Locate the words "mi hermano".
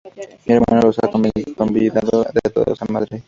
0.47-0.81